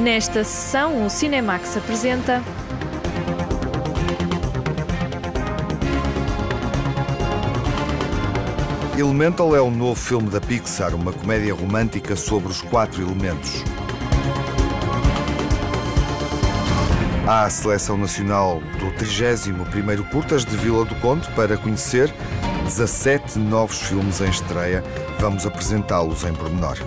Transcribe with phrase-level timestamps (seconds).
[0.00, 2.42] Nesta sessão, o Cinemax apresenta.
[8.96, 13.62] Elemental é o novo filme da Pixar, uma comédia romântica sobre os quatro elementos.
[17.26, 22.10] Há a seleção nacional do 31º Curtas de Vila do Conde para conhecer
[22.64, 24.82] 17 novos filmes em estreia.
[25.18, 26.78] Vamos apresentá-los em pormenor.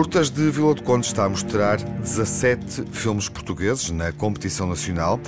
[0.00, 5.20] Curtas de Vila do Conde está a mostrar 17 filmes portugueses na competição nacional.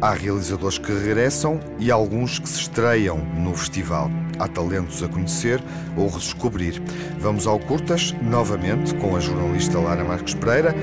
[0.00, 4.10] Há realizadores que regressam e alguns que se estreiam no festival.
[4.38, 5.62] Há talentos a conhecer
[5.98, 6.80] ou redescobrir.
[7.18, 10.74] Vamos ao Curtas, novamente, com a jornalista Lara Marques Pereira.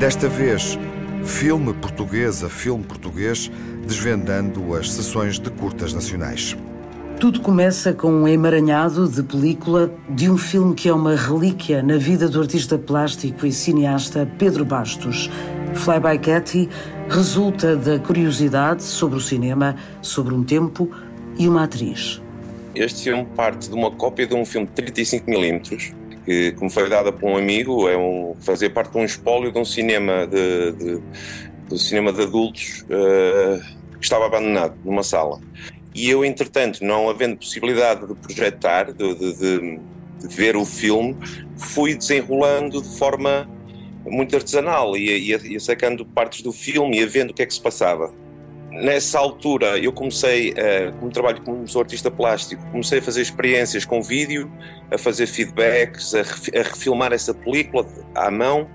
[0.00, 0.78] Desta vez,
[1.26, 3.50] filme português a filme português,
[3.86, 6.56] desvendando as sessões de curtas nacionais.
[7.22, 11.96] Tudo começa com um emaranhado de película de um filme que é uma relíquia na
[11.96, 15.30] vida do artista plástico e cineasta Pedro Bastos.
[15.72, 16.68] Fly by Cathy
[17.08, 20.90] resulta da curiosidade sobre o cinema, sobre um tempo
[21.38, 22.20] e uma atriz.
[22.74, 27.12] Este filme parte de uma cópia de um filme de 35mm que, me foi dada
[27.12, 31.02] por um amigo, é um, fazer parte de um espólio de um cinema de, de,
[31.68, 33.62] de cinema de adultos uh,
[33.96, 35.38] que estava abandonado numa sala.
[35.94, 39.80] E eu, entretanto, não havendo possibilidade de projetar, de, de, de,
[40.20, 41.16] de ver o filme,
[41.56, 43.48] fui desenrolando de forma
[44.04, 47.54] muito artesanal e ia, sacando partes do filme e a vendo o que é que
[47.54, 48.12] se passava.
[48.70, 53.84] Nessa altura, eu comecei, uh, como trabalho como sou artista plástico, comecei a fazer experiências
[53.84, 54.50] com vídeo,
[54.90, 58.66] a fazer feedbacks, a, ref, a refilmar essa película à mão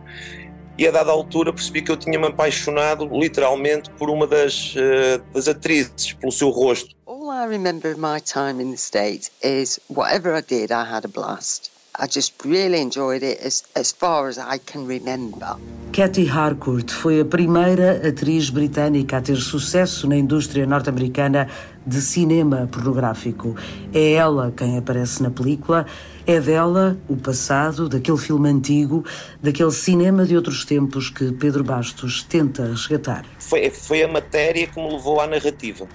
[0.78, 5.48] e a dada altura percebi que eu tinha-me apaixonado literalmente por uma das, uh, das
[5.48, 6.96] atrizes, pelo seu rosto.
[7.28, 11.04] All I remember of my time in the States is whatever I did, I had
[11.04, 11.70] a blast.
[11.94, 15.58] I just really enjoyed it as, as far as I can remember.
[15.92, 21.50] Cathy Harcourt foi a primeira atriz britânica a ter sucesso na indústria norte-americana
[21.86, 23.58] de cinema pornográfico.
[23.94, 25.86] É ela quem aparece na película,
[26.26, 29.04] é dela o passado, daquele filme antigo,
[29.44, 33.26] daquele cinema de outros tempos que Pedro Bastos tenta resgatar.
[33.38, 35.86] Foi, foi a matéria que me levou à narrativa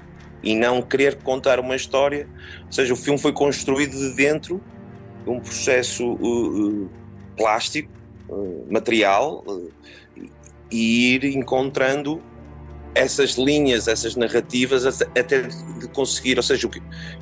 [0.42, 2.28] e não querer contar uma história,
[2.66, 4.60] ou seja, o filme foi construído de dentro
[5.26, 6.90] um processo uh, uh,
[7.36, 7.90] plástico,
[8.28, 9.70] uh, material, uh,
[10.70, 12.22] e ir encontrando
[12.94, 16.68] essas linhas, essas narrativas, até de conseguir, ou seja,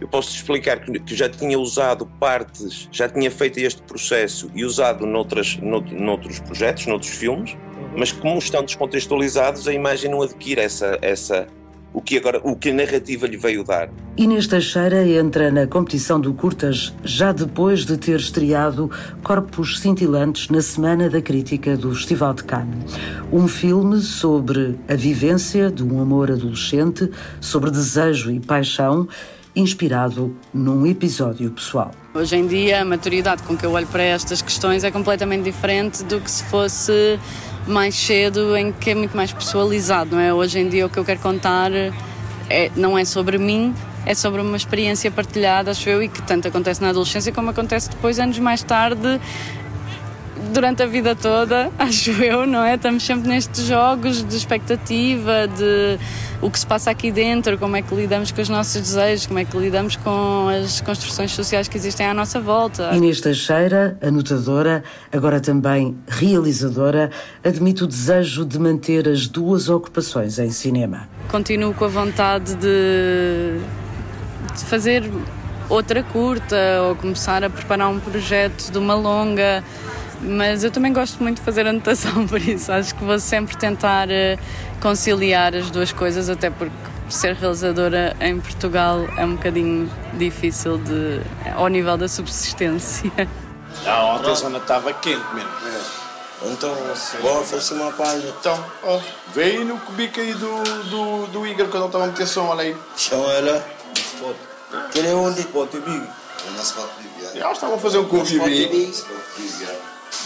[0.00, 5.06] eu posso explicar que já tinha usado partes, já tinha feito este processo e usado
[5.06, 7.56] noutras, noutros projetos, noutros filmes,
[7.96, 11.46] mas como estão descontextualizados, a imagem não adquire essa, essa,
[11.92, 13.90] o que agora o que a narrativa lhe veio dar.
[14.16, 18.90] Inês Teixeira entra na competição do Curtas já depois de ter estreado
[19.22, 22.94] Corpos Cintilantes na Semana da Crítica do Festival de Cannes.
[23.32, 29.08] Um filme sobre a vivência de um amor adolescente, sobre desejo e paixão,
[29.54, 31.90] inspirado num episódio pessoal.
[32.14, 36.04] Hoje em dia, a maturidade com que eu olho para estas questões é completamente diferente
[36.04, 37.18] do que se fosse
[37.66, 40.32] mais cedo, em que é muito mais personalizado, não é?
[40.32, 44.40] Hoje em dia o que eu quero contar é, não é sobre mim, é sobre
[44.40, 48.38] uma experiência partilhada, acho eu, e que tanto acontece na adolescência como acontece depois, anos
[48.38, 49.20] mais tarde,
[50.52, 52.74] durante a vida toda, acho eu, não é?
[52.74, 55.98] Estamos sempre nestes jogos de expectativa, de
[56.42, 59.38] o que se passa aqui dentro, como é que lidamos com os nossos desejos, como
[59.38, 62.94] é que lidamos com as construções sociais que existem à nossa volta.
[62.94, 67.10] Inês Teixeira, anotadora, agora também realizadora,
[67.44, 71.08] admite o desejo de manter as duas ocupações em cinema.
[71.28, 73.60] Continuo com a vontade de,
[74.56, 75.10] de fazer
[75.68, 76.56] outra curta
[76.88, 79.62] ou começar a preparar um projeto de uma longa
[80.22, 84.10] mas eu também gosto muito de fazer anotação, por isso acho que vou sempre tentar
[84.10, 84.38] eh,
[84.80, 86.74] conciliar as duas coisas, até porque
[87.08, 91.20] ser realizadora em Portugal é um bocadinho difícil de,
[91.54, 93.10] ao nível da subsistência.
[93.86, 95.50] Ah, ontem a zona estava quente mesmo.
[95.66, 96.00] É.
[96.42, 96.74] Então,
[97.20, 98.32] vou oferecer uma página.
[98.40, 98.98] Então, ó,
[99.34, 102.62] veio no cubico aí do, do, do Igor quando ele estava a meter som, olha
[102.62, 102.76] aí.
[102.96, 103.66] Chama ela.
[104.94, 105.40] Ele é onde?
[105.40, 106.08] Spot Big.
[106.56, 108.92] Na Spot Big, Eles estavam a fazer um com o Bibi.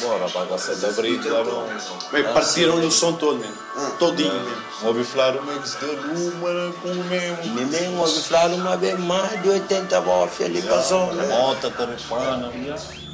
[0.00, 1.64] Bora, bagaça de abril, claro.
[2.10, 3.54] Bem, partiram-lhe o som todo mesmo.
[3.98, 4.64] Todinho mesmo.
[4.84, 7.54] Ouvi falar uma que se deu uma com o mesmo.
[7.54, 11.22] Mesmo, ouvi falar uma vez mais de 80 bofes ali para a zona.
[11.24, 12.52] Monta, tarifana.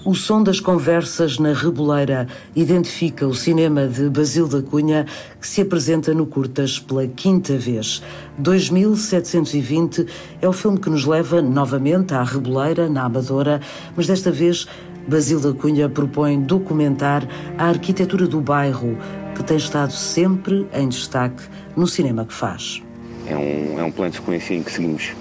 [0.02, 5.04] O som das conversas na Reboleira identifica o cinema de Basil da Cunha,
[5.38, 8.02] que se apresenta no Curtas pela quinta vez.
[8.38, 10.06] 2720
[10.40, 13.60] é o filme que nos leva novamente à Reboleira, na Amadora,
[13.94, 14.66] mas desta vez
[15.06, 17.26] Basil da Cunha propõe documentar
[17.58, 18.96] a arquitetura do bairro,
[19.34, 21.42] que tem estado sempre em destaque
[21.76, 22.82] no cinema que faz.
[23.26, 25.12] É um, é um plano de sequência em que seguimos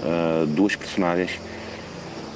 [0.00, 1.32] uh, duas personagens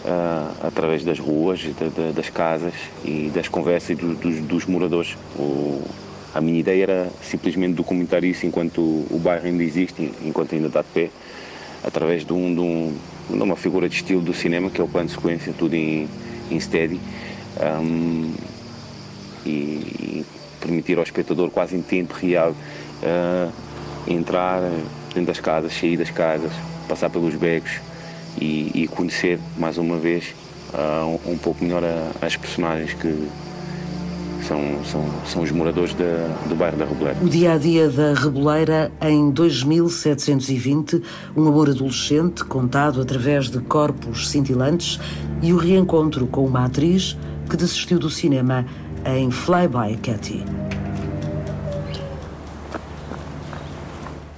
[0.04, 5.16] uh, através das ruas, de, de, das casas e das conversas do, dos, dos, moradores.
[5.36, 5.82] O,
[6.34, 10.68] a minha ideia era simplesmente documentar isso enquanto o, o bairro ainda existe, enquanto ainda
[10.68, 11.10] está de pé,
[11.84, 12.94] através de, um, de, um,
[13.30, 16.08] de uma figura de estilo do cinema, que é o plano de sequência, tudo em,
[16.52, 17.00] em steady.
[17.60, 18.32] Um,
[19.44, 20.26] e, e,
[20.60, 23.52] permitir ao espectador, quase em tempo real, uh,
[24.06, 24.60] entrar
[25.12, 26.52] dentro das casas, sair das casas,
[26.88, 27.80] passar pelos becos,
[28.40, 30.34] e, e conhecer mais uma vez
[30.72, 33.28] uh, um, um, pouco melhor a, as personagens que
[34.46, 37.18] são, são, são os moradores da, do bairro da Reboleira.
[37.22, 41.02] O dia a dia da Reboleira em 2720,
[41.36, 44.98] um amor adolescente contado através de corpos cintilantes
[45.42, 47.16] e o reencontro com uma atriz
[47.48, 48.66] que desistiu do cinema
[49.04, 50.44] em Flyby Cathy.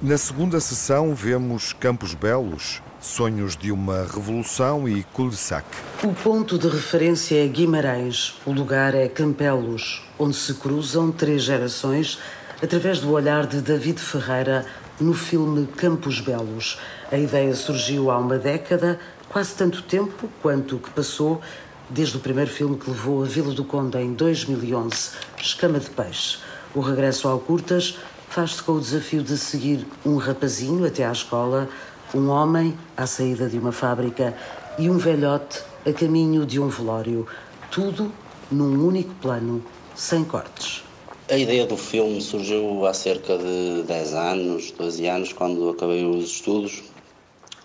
[0.01, 5.65] Na segunda sessão vemos Campos Belos, Sonhos de uma Revolução e Cul-de-sac.
[6.05, 12.19] O ponto de referência é Guimarães, o lugar é Campelos, onde se cruzam três gerações
[12.61, 14.67] através do olhar de David Ferreira
[15.01, 16.77] no filme Campos Belos.
[17.11, 21.41] A ideia surgiu há uma década, quase tanto tempo quanto o que passou
[21.89, 25.09] desde o primeiro filme que levou a Vila do Conde em 2011,
[25.41, 26.37] Escama de Peixe.
[26.75, 27.97] O regresso ao Curtas
[28.29, 31.67] faz-se com o desafio de seguir um rapazinho até à escola
[32.13, 34.35] um homem à saída de uma fábrica
[34.77, 37.27] e um velhote a caminho de um velório.
[37.71, 38.11] Tudo
[38.51, 39.63] num único plano,
[39.95, 40.83] sem cortes.
[41.29, 46.25] A ideia do filme surgiu há cerca de 10 anos, 12 anos, quando acabei os
[46.25, 46.83] estudos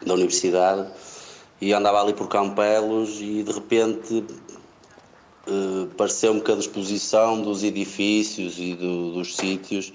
[0.04, 0.88] da universidade
[1.60, 4.24] e andava ali por Campelos e de repente
[5.46, 9.92] eh, pareceu-me que a disposição dos edifícios e do, dos sítios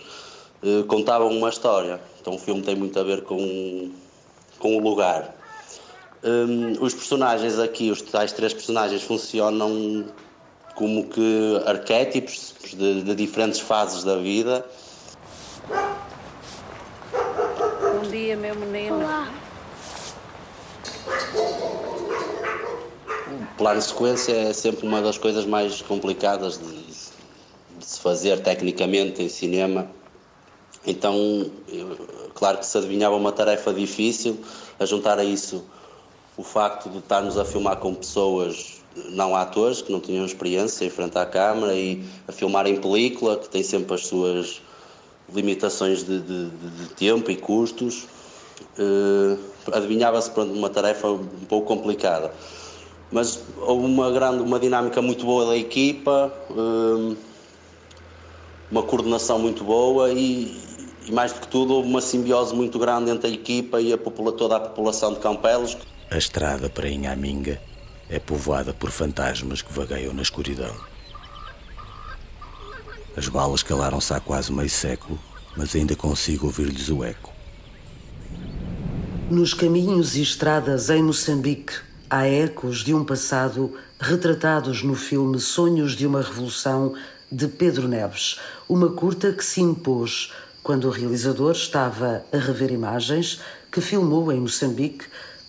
[0.64, 2.00] eh, contavam uma história.
[2.22, 3.92] Então o filme tem muito a ver com
[4.60, 5.35] com o lugar.
[6.24, 10.06] Um, os personagens aqui, os tais três personagens, funcionam
[10.76, 14.66] como que arquétipos de, de diferentes fases da vida.
[17.82, 18.98] Bom dia, meu menino.
[18.98, 19.32] Olá.
[23.28, 26.84] O plano de sequência é sempre uma das coisas mais complicadas de,
[27.78, 29.88] de se fazer tecnicamente em cinema.
[30.86, 31.50] Então,
[32.34, 34.40] claro que se adivinhava uma tarefa difícil,
[34.80, 35.64] a juntar a isso
[36.38, 40.90] o facto de estarmos a filmar com pessoas não atores, que não tinham experiência em
[40.90, 44.62] frente à câmara e a filmar em película, que tem sempre as suas
[45.34, 48.08] limitações de, de, de tempo e custos,
[48.80, 49.40] uh,
[49.72, 52.32] adivinhava-se uma tarefa um pouco complicada.
[53.12, 57.16] Mas houve uma grande, uma dinâmica muito boa da equipa, uh,
[58.72, 60.58] uma coordenação muito boa e,
[61.06, 63.98] e mais do que tudo houve uma simbiose muito grande entre a equipa e a
[63.98, 65.78] toda a população de Campelos.
[66.16, 67.62] A estrada para Inhaminga
[68.10, 70.74] é povoada por fantasmas que vagueiam na escuridão.
[73.18, 75.20] As balas calaram-se há quase meio século,
[75.58, 77.34] mas ainda consigo ouvir-lhes o eco.
[79.30, 81.74] Nos caminhos e estradas em Moçambique
[82.10, 86.96] há ecos de um passado retratados no filme Sonhos de uma Revolução
[87.30, 90.32] de Pedro Neves, uma curta que se impôs
[90.64, 95.06] quando o realizador estava a rever imagens que filmou em Moçambique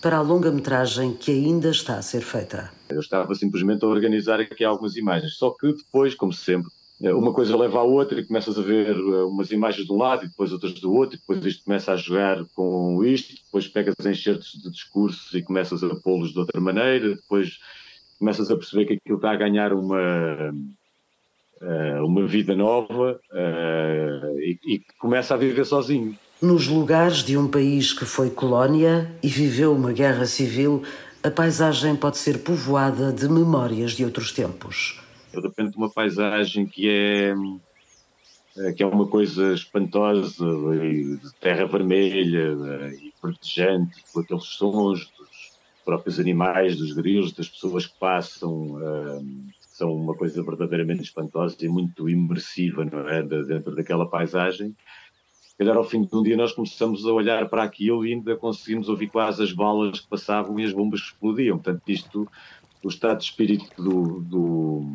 [0.06, 2.70] para a longa-metragem que ainda está a ser feita.
[2.88, 6.70] Eu estava simplesmente a organizar aqui algumas imagens, só que depois, como sempre,
[7.00, 10.24] uma coisa leva à outra e começas a ver eh, umas imagens de um lado
[10.24, 13.96] e depois outras do outro, e depois isto começa a jogar com isto, depois pegas
[14.06, 17.58] enxertos de discursos e começas a pô-los de outra maneira, depois
[18.16, 20.54] começas a perceber que aquilo está a ganhar uma
[21.62, 23.18] uh, uma vida nova
[24.38, 26.16] e, e começa a viver sozinho.
[26.40, 30.82] Nos lugares de um país que foi colónia e viveu uma guerra civil,
[31.22, 35.00] a paisagem pode ser povoada de memórias de outros tempos.
[35.32, 37.34] De uma paisagem que é
[38.58, 45.52] eh, que é uma coisa espantosa, de terra vermelha e protegente, com aqueles sons dos
[45.84, 48.78] próprios animais, dos grilos, das pessoas que passam,
[49.60, 53.22] são uma coisa verdadeiramente espantosa e muito imersiva é?
[53.22, 54.74] dentro daquela paisagem.
[55.58, 58.90] Calhar ao fim de um dia nós começamos a olhar para aquilo e ainda conseguimos
[58.90, 61.56] ouvir quase as balas que passavam e as bombas que explodiam.
[61.56, 62.28] Portanto, isto
[62.86, 64.86] o estado de espírito do, do,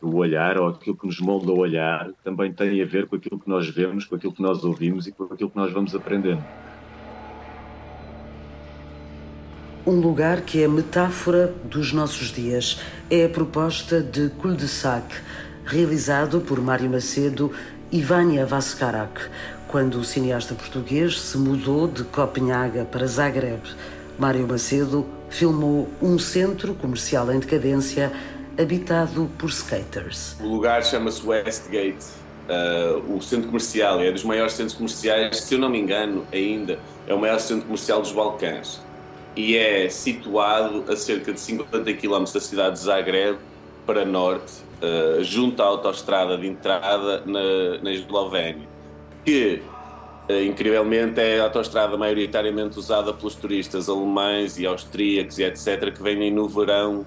[0.00, 3.38] do, olhar, ou aquilo que nos molda o olhar, também tem a ver com aquilo
[3.38, 6.42] que nós vemos, com aquilo que nós ouvimos e com aquilo que nós vamos aprendendo.
[9.86, 12.80] Um lugar que é metáfora dos nossos dias.
[13.08, 15.14] É a proposta de Cul-de-sac,
[15.64, 17.52] realizado por Mário Macedo
[17.92, 19.30] e Vânia Vaskarak,
[19.70, 23.60] quando o cineasta português se mudou de Copenhaga para Zagreb.
[24.18, 28.12] Mário Macedo filmou um centro comercial em decadência
[28.60, 30.36] habitado por skaters.
[30.40, 32.04] O lugar chama-se Westgate.
[32.48, 36.80] Uh, o centro comercial é dos maiores centros comerciais, se eu não me engano, ainda
[37.06, 38.82] é o maior centro comercial dos Balcãs
[39.36, 43.38] e é situado a cerca de 50 km da cidade de Zagreb
[43.86, 48.68] para norte, uh, junto à autoestrada de entrada na, na Eslovénia,
[49.24, 49.62] que
[50.28, 55.92] uh, incrivelmente é a autoestrada maioritariamente usada pelos turistas alemães e austríacos e etc.
[55.92, 57.04] que vêm no verão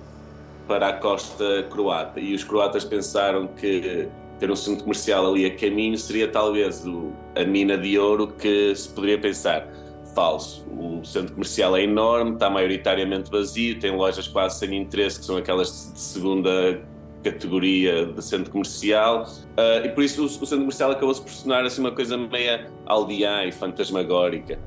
[0.67, 2.19] para a costa croata.
[2.19, 4.07] E os croatas pensaram que
[4.39, 8.75] ter um centro comercial ali a caminho seria talvez o, a mina de ouro que
[8.75, 9.67] se poderia pensar
[10.13, 10.65] falso.
[10.69, 15.37] O centro comercial é enorme, está maioritariamente vazio, tem lojas quase sem interesse, que são
[15.37, 16.81] aquelas de segunda
[17.23, 21.65] categoria de centro comercial uh, e por isso o, o, centro comercial acabou-se por tornar
[21.65, 24.59] assim uma coisa meia aldeã e fantasmagórica.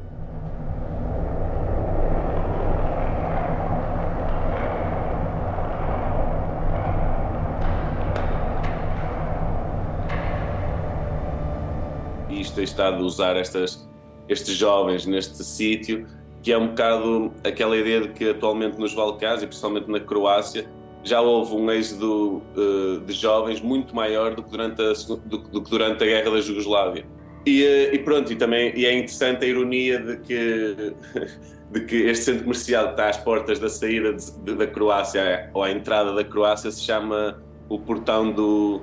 [12.28, 13.86] E isto tem estado a usar estas
[14.28, 16.04] estes jovens neste sítio,
[16.42, 20.68] que é um bocado aquela ideia de que atualmente nos Balcãs e principalmente na Croácia
[21.06, 25.62] já houve um êxodo uh, de jovens muito maior do que durante a, do, do
[25.62, 27.06] que durante a guerra da Jugoslávia.
[27.46, 30.94] E, uh, e, pronto, e também e é interessante a ironia de que,
[31.70, 35.48] de que este centro comercial que está às portas da saída de, de, da Croácia
[35.54, 38.82] ou à entrada da Croácia se chama o portão do,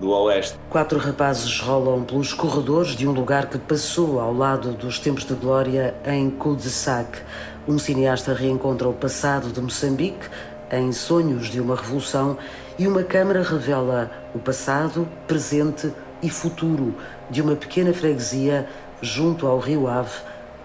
[0.00, 0.58] do Oeste.
[0.68, 5.34] Quatro rapazes rolam pelos corredores de um lugar que passou ao lado dos tempos de
[5.34, 7.20] glória em Cul-de-sac.
[7.68, 10.28] Um cineasta reencontra o passado de Moçambique
[10.72, 12.38] em Sonhos de uma Revolução
[12.78, 16.94] e uma câmara revela o passado, presente e futuro
[17.30, 18.66] de uma pequena freguesia
[19.02, 20.16] junto ao Rio Ave,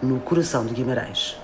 [0.02, 1.38] no coração de Guimarães.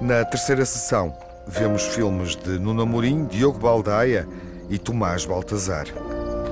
[0.00, 1.14] Na terceira sessão,
[1.46, 4.26] vemos filmes de Nuno Amorim, Diogo Baldaia
[4.68, 5.86] e Tomás Baltazar.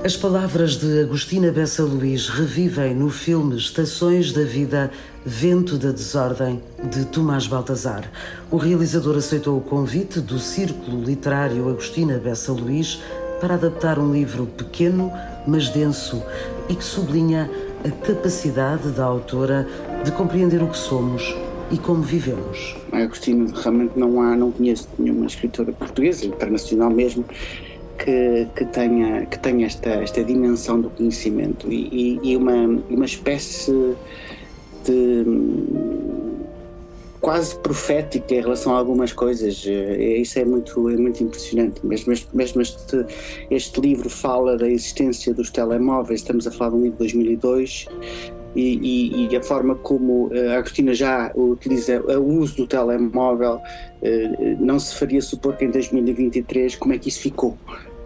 [0.03, 4.91] As palavras de Agostina Bessa Luís revivem no filme Estações da Vida,
[5.25, 8.09] Vento da Desordem, de Tomás Baltazar.
[8.49, 13.01] O realizador aceitou o convite do Círculo Literário Agostina Bessa Luís
[13.41, 15.11] para adaptar um livro pequeno,
[15.45, 16.23] mas denso
[16.69, 17.51] e que sublinha
[17.85, 19.67] a capacidade da autora
[20.05, 21.35] de compreender o que somos
[21.69, 22.77] e como vivemos.
[22.91, 27.25] Agostina, realmente não há, não conheço nenhuma escritora portuguesa, internacional mesmo,
[27.97, 32.53] que, que, tenha, que tenha esta, esta dimensão do conhecimento e, e, e uma,
[32.89, 33.95] uma espécie
[34.85, 35.25] de
[37.21, 39.63] quase profética em relação a algumas coisas.
[39.67, 41.85] Eh, isso é muito, é muito impressionante.
[41.85, 43.05] Mesmo, mesmo este,
[43.51, 47.87] este livro fala da existência dos telemóveis, estamos a falar de um livro de 2002,
[48.55, 53.61] e, e, e, a forma como eh, a Agostina já utiliza o uso do telemóvel,
[54.01, 57.55] eh, não se faria supor que em 2023 como é que isso ficou.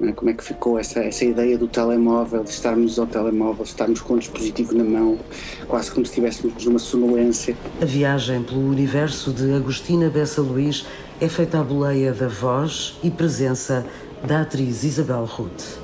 [0.01, 0.11] É?
[0.11, 4.01] Como é que ficou essa, essa ideia do telemóvel, de estarmos ao telemóvel, de estarmos
[4.01, 5.19] com o dispositivo na mão,
[5.67, 7.55] quase como se estivéssemos numa sonolência.
[7.81, 10.85] A viagem pelo universo de Agostina Bessa Luís
[11.21, 13.85] é feita à boleia da voz e presença
[14.25, 15.83] da atriz Isabel Ruth.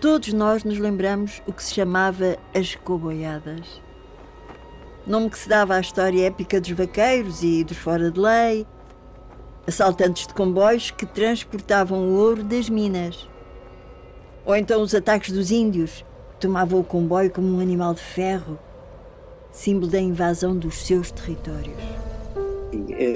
[0.00, 3.80] Todos nós nos lembramos o que se chamava as coboiadas.
[5.06, 8.66] Nome que se dava à história épica dos vaqueiros e dos fora de lei,
[9.66, 13.28] assaltantes de comboios que transportavam o ouro das minas.
[14.44, 16.04] Ou então os ataques dos índios,
[16.34, 18.58] que tomavam o comboio como um animal de ferro,
[19.50, 21.76] símbolo da invasão dos seus territórios.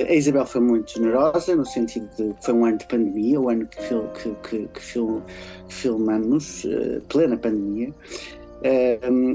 [0.08, 3.48] A Isabel foi muito generosa, no sentido de que foi um ano de pandemia, o
[3.48, 5.20] ano que, que, que, que, film,
[5.68, 7.92] que filmamos, uh, plena pandemia,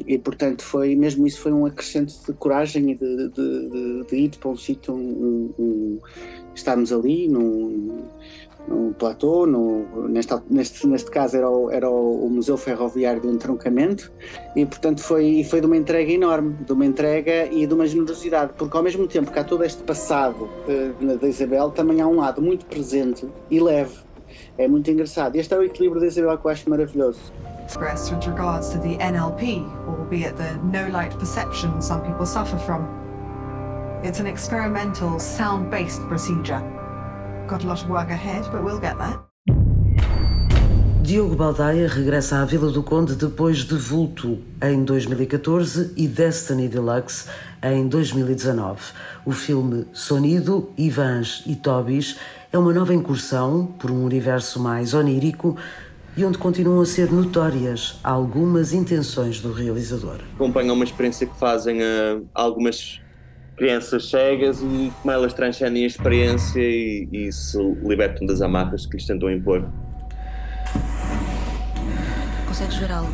[0.05, 4.15] e portanto foi, mesmo isso foi um acrescente de coragem e de, de, de, de
[4.15, 6.00] ir para um sítio, um, um,
[6.53, 8.03] estarmos ali num,
[8.67, 14.12] num platô, no, neste, neste, neste caso era, o, era o, Museu Ferroviário do Entroncamento,
[14.55, 18.53] e portanto foi, foi de uma entrega enorme, de uma entrega e de uma generosidade,
[18.55, 22.17] porque ao mesmo tempo que há todo este passado uh, da Isabel, também há um
[22.17, 24.05] lado muito presente e leve.
[24.58, 25.36] É muito engraçado.
[25.36, 27.32] Este é o equilíbrio da Isabel que eu acho maravilhoso.
[27.68, 32.86] Progress with regards to the NLP, albeit the no light perception some people suffer from.
[34.04, 36.62] It's an experimental, sound based procedure.
[37.48, 39.20] Got a lot of work ahead, but we'll get there.
[41.06, 47.28] Diogo Baldaia regressa à Vila do Conde depois de Vulto em 2014 e Destiny Deluxe
[47.62, 48.82] em 2019.
[49.24, 52.18] O filme Sonido, Ivans e Tobis
[52.52, 55.56] é uma nova incursão por um universo mais onírico
[56.18, 60.20] e onde continuam a ser notórias algumas intenções do realizador.
[60.36, 63.02] Acompanha uma experiência que fazem a algumas
[63.58, 68.98] crianças cegas e como elas transcendem a experiência e, e se libertam das amarras que
[68.98, 69.68] lhes tentam impor.
[72.48, 73.12] Consegues ver algo?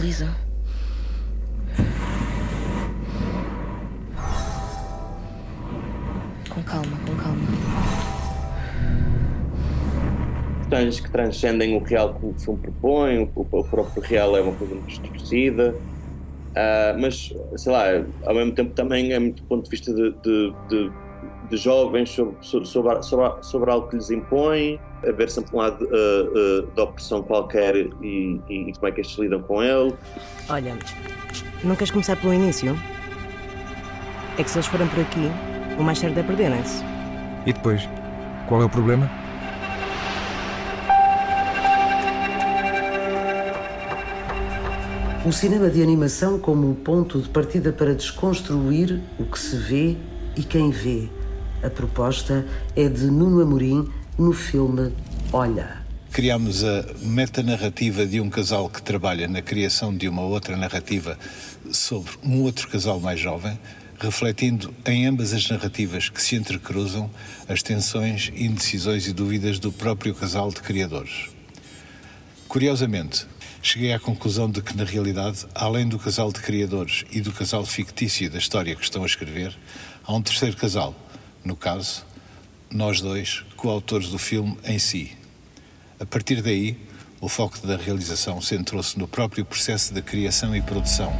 [0.00, 0.28] Lisa.
[6.48, 6.98] Com calma,
[10.72, 14.54] Questões que transcendem o real que o filme propõe, o, o próprio real é uma
[14.54, 15.74] coisa muito distorcida.
[16.52, 17.84] Uh, mas, sei lá,
[18.24, 20.92] ao mesmo tempo também é muito do ponto de vista de, de, de,
[21.50, 26.62] de jovens sobre, sobre, sobre, sobre, algo que lhes impõe, haver sempre um lado uh,
[26.62, 27.90] uh, de opressão qualquer e,
[28.48, 29.92] e, e, como é que estes lidam com ele.
[30.48, 30.74] Olha,
[31.62, 32.74] não queres começar pelo início?
[34.38, 35.30] É que se eles forem por aqui,
[35.78, 36.82] o mais certo é perderem-se.
[37.44, 37.86] E depois?
[38.48, 39.21] Qual é o problema?
[45.24, 49.96] O cinema de animação como ponto de partida para desconstruir o que se vê
[50.36, 51.08] e quem vê.
[51.62, 53.88] A proposta é de Nuno Amorim
[54.18, 54.92] no filme
[55.32, 55.80] Olha.
[56.10, 61.16] Criámos a metanarrativa de um casal que trabalha na criação de uma outra narrativa
[61.70, 63.56] sobre um outro casal mais jovem,
[64.00, 67.08] refletindo em ambas as narrativas que se entrecruzam
[67.48, 71.30] as tensões, indecisões e dúvidas do próprio casal de criadores.
[72.48, 73.24] Curiosamente,
[73.62, 77.64] cheguei à conclusão de que, na realidade, além do casal de criadores e do casal
[77.64, 79.56] fictício da história que estão a escrever,
[80.04, 80.94] há um terceiro casal,
[81.44, 82.04] no caso,
[82.70, 85.16] nós dois, coautores do filme em si.
[86.00, 86.76] A partir daí,
[87.20, 91.12] o foco da realização centrou-se no próprio processo de criação e produção.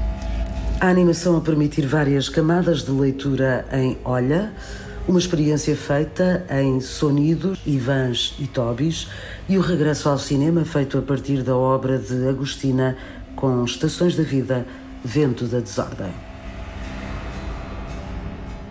[0.81, 4.53] A animação a permitir várias camadas de leitura em Olha,
[5.07, 9.09] uma experiência feita em Sonidos, Ivans e Tobis
[9.49, 12.97] e o regresso ao cinema feito a partir da obra de Agostina
[13.35, 14.67] com Estações da Vida,
[15.05, 16.13] Vento da Desordem.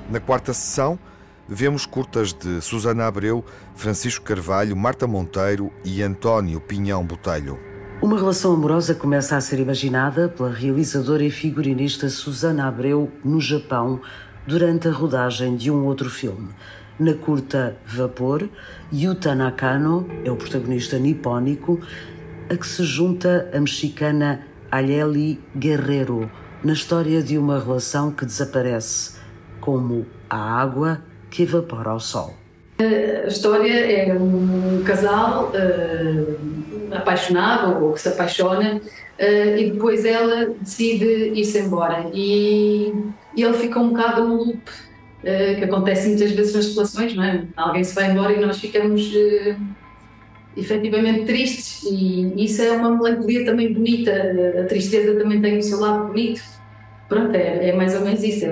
[0.09, 0.97] Na quarta sessão,
[1.47, 3.43] vemos curtas de Susana Abreu,
[3.75, 7.59] Francisco Carvalho, Marta Monteiro e António Pinhão Botelho.
[8.01, 14.01] Uma relação amorosa começa a ser imaginada pela realizadora e figurinista Susana Abreu no Japão
[14.45, 16.49] durante a rodagem de um outro filme.
[16.99, 18.47] Na curta Vapor,
[18.93, 21.79] Yuta Nakano é o protagonista nipónico,
[22.49, 26.29] a que se junta a mexicana Ayeli Guerrero,
[26.63, 29.15] na história de uma relação que desaparece,
[29.59, 32.35] como a água que evapora ao sol.
[32.79, 40.47] A história é um casal uh, apaixonado ou que se apaixona uh, e depois ela
[40.59, 42.91] decide ir-se embora e,
[43.35, 47.23] e ele fica um bocado no loop uh, que acontece muitas vezes nas relações, não
[47.23, 47.45] é?
[47.55, 49.55] Alguém se vai embora e nós ficamos uh,
[50.55, 54.11] efetivamente tristes e isso é uma melancolia também bonita,
[54.59, 56.41] a tristeza também tem o seu lado bonito.
[57.07, 58.49] Pronto, é, é mais ou menos isso, é,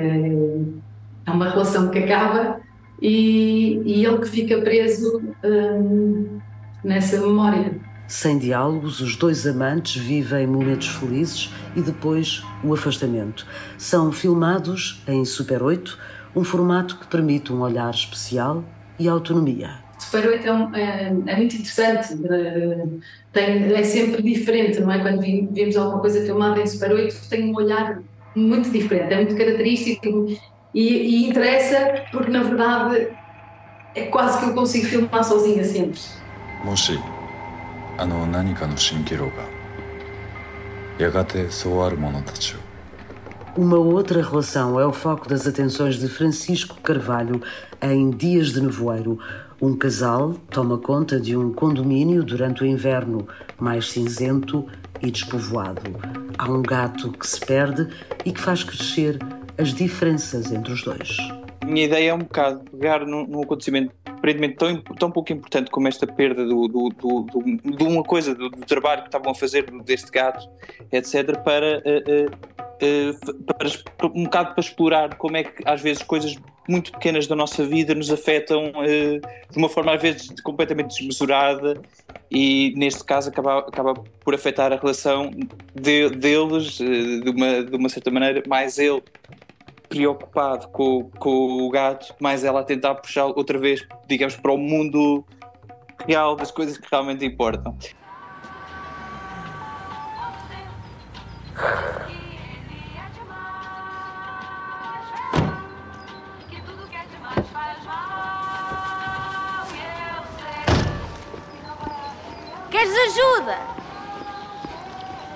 [1.25, 2.59] é uma relação que acaba
[3.01, 6.39] e, e ele que fica preso hum,
[6.83, 7.88] nessa memória.
[8.09, 13.45] Sem diálogos, os dois amantes vivem momentos felizes e depois o afastamento.
[13.77, 15.95] São filmados em Super 8,
[16.35, 18.63] um formato que permite um olhar especial
[18.97, 19.75] e autonomia.
[19.99, 22.17] Super 8 é, um, é, é muito interessante,
[23.31, 24.97] tem, é sempre diferente, não é?
[24.97, 28.01] Quando vemos alguma coisa filmada em Super 8, tem um olhar
[28.35, 30.25] muito diferente, é muito característico
[30.73, 33.09] e, e interessa porque, na verdade,
[33.93, 35.99] é quase que eu consigo filmar sozinha sempre.
[36.63, 36.99] もし
[37.98, 39.32] あの何かの蜃気楼が
[40.98, 42.58] やがてそうある者たちを
[43.56, 47.40] Uma outra relação é o foco das atenções de Francisco Carvalho
[47.80, 49.16] em Dias de Nevoeiro.
[49.62, 54.66] Um casal toma conta de um condomínio durante o inverno mais cinzento
[55.00, 55.82] e despovoado.
[56.36, 57.86] Há um gato que se perde
[58.24, 59.20] e que faz crescer
[59.56, 61.16] as diferenças entre os dois.
[61.60, 65.71] A minha ideia é um bocado pegar num, num acontecimento aparentemente tão, tão pouco importante
[65.71, 69.35] como esta perda do, do, do, do de uma coisa, do, trabalho que estavam a
[69.35, 70.47] fazer deste gato,
[70.91, 73.43] etc., para, uh, uh,
[73.97, 76.35] para um bocado para explorar como é que às vezes coisas
[76.67, 78.71] muito pequenas da nossa vida nos afetam
[79.49, 81.81] de uma forma às vezes completamente desmesurada
[82.29, 85.31] e neste caso acaba, acaba por afetar a relação
[85.73, 89.01] de, deles de uma, de uma certa maneira, mais ele
[89.89, 94.57] preocupado com, com o gato, mais ela a tentar puxar outra vez, digamos, para o
[94.57, 95.25] mundo
[96.07, 97.75] real das coisas que realmente importam.
[112.69, 113.57] Queres ajuda?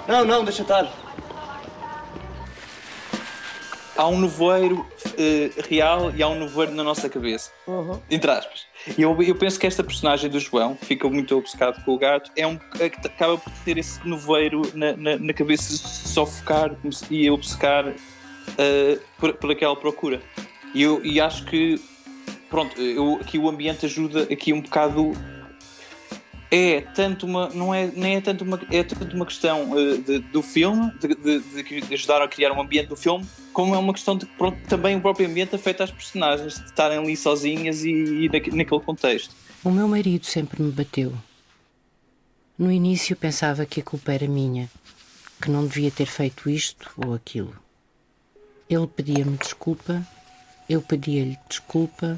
[0.07, 1.02] Não, não, deixa estar.
[3.95, 4.85] Há um nevoeiro
[5.17, 7.51] eh, real e há um nevoeiro na nossa cabeça.
[8.09, 8.65] Entre aspas.
[8.97, 11.97] E eu, eu penso que esta personagem do João, que fica muito obcecado com o
[11.97, 16.25] gato, é um é que acaba por ter esse nevoeiro na, na, na cabeça, só
[16.25, 16.75] focar
[17.09, 17.93] e obcecar
[18.57, 20.21] eh, por, por aquela procura.
[20.73, 21.79] E eu e acho que,
[22.49, 25.13] pronto, eu, aqui o ambiente ajuda aqui um bocado
[26.55, 30.19] é tanto uma não é nem é tanto uma é tanto uma questão uh, de,
[30.19, 33.93] do filme de, de, de, ajudar a criar um ambiente do filme como é uma
[33.93, 37.91] questão de pronto, também o próprio ambiente afeta as personagens de estarem ali sozinhas e,
[37.91, 39.33] e naquele contexto.
[39.63, 41.13] O meu marido sempre me bateu.
[42.57, 44.69] No início pensava que a culpa era minha
[45.41, 47.55] que não devia ter feito isto ou aquilo.
[48.69, 50.05] Ele pedia-me desculpa
[50.69, 52.17] eu pedia-lhe desculpa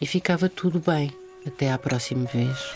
[0.00, 1.10] e ficava tudo bem
[1.46, 2.74] até à próxima vez.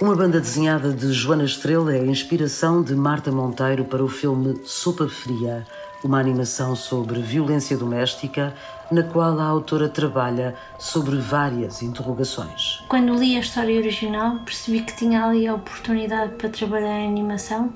[0.00, 4.60] Uma banda desenhada de Joana Estrela é a inspiração de Marta Monteiro para o filme
[4.64, 5.64] Sopa Fria,
[6.02, 8.54] uma animação sobre violência doméstica,
[8.90, 12.82] na qual a autora trabalha sobre várias interrogações.
[12.88, 17.72] Quando li a história original, percebi que tinha ali a oportunidade para trabalhar em animação,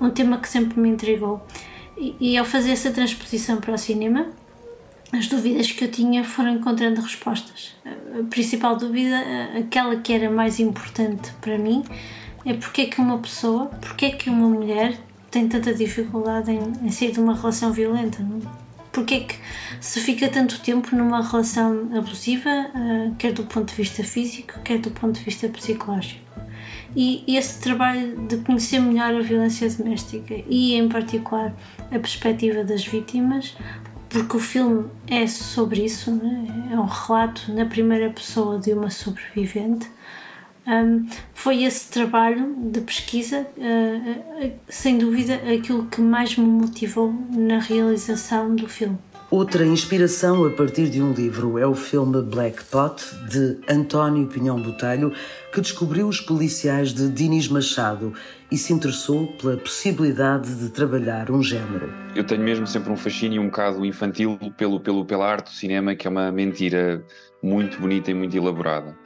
[0.00, 1.40] um tema que sempre me intrigou.
[1.96, 4.26] E, e ao fazer essa transposição para o cinema,
[5.12, 7.74] as dúvidas que eu tinha foram encontrando respostas.
[7.84, 9.16] A principal dúvida,
[9.58, 11.82] aquela que era mais importante para mim,
[12.44, 14.96] é porque é que uma pessoa, porque é que uma mulher
[15.30, 18.24] tem tanta dificuldade em, em sair de uma relação violenta?
[18.92, 19.36] Porque é que
[19.80, 22.50] se fica tanto tempo numa relação abusiva,
[23.18, 26.30] quer do ponto de vista físico, quer do ponto de vista psicológico?
[26.94, 32.84] E esse trabalho de conhecer melhor a violência doméstica e, em particular, a perspectiva das
[32.84, 33.56] vítimas
[34.10, 36.68] porque o filme é sobre isso, né?
[36.72, 39.88] é um relato na primeira pessoa de uma sobrevivente.
[40.66, 47.14] Um, foi esse trabalho de pesquisa, uh, uh, sem dúvida, aquilo que mais me motivou
[47.30, 48.98] na realização do filme.
[49.30, 54.60] Outra inspiração a partir de um livro é o filme Black Pot, de António Pinhão
[54.60, 55.12] Botelho,
[55.52, 58.12] que descobriu os policiais de Dinis Machado
[58.50, 61.92] e se interessou pela possibilidade de trabalhar um género.
[62.16, 65.94] Eu tenho mesmo sempre um fascínio um bocado infantil pelo, pelo, pela arte do cinema,
[65.94, 67.00] que é uma mentira
[67.40, 68.98] muito bonita e muito elaborada.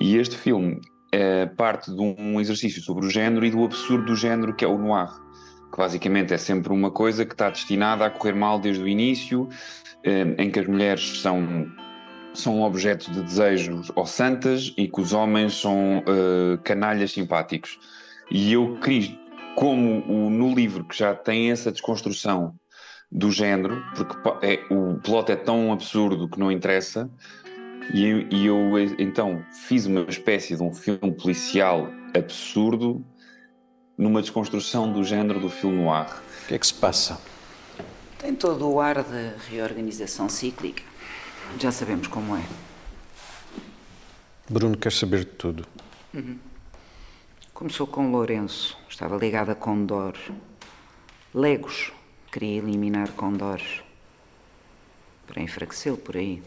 [0.00, 0.80] E este filme
[1.12, 4.68] é parte de um exercício sobre o género e do absurdo do género que é
[4.68, 5.27] o noir
[5.70, 9.48] que basicamente é sempre uma coisa que está destinada a correr mal desde o início,
[10.02, 11.66] eh, em que as mulheres são
[12.34, 17.78] são objetos de desejos ou santas e que os homens são uh, canalhas simpáticos.
[18.30, 19.12] E eu quis,
[19.56, 22.54] como o, no livro que já tem essa desconstrução
[23.10, 24.14] do género, porque
[24.46, 27.10] é, o plot é tão absurdo que não interessa,
[27.92, 33.04] e, e eu então fiz uma espécie de um filme policial absurdo
[33.98, 36.08] numa desconstrução do género do filme noir.
[36.44, 37.20] O que é que se passa?
[38.18, 40.84] Tem todo o ar de reorganização cíclica.
[41.58, 42.44] Já sabemos como é.
[44.48, 45.66] Bruno quer saber de tudo.
[46.14, 46.38] Uhum.
[47.52, 50.14] Começou com Lourenço, estava ligada a Condor.
[51.34, 51.92] Legos,
[52.30, 53.60] queria eliminar Condor.
[55.26, 56.42] Para enfraquecê-lo por aí.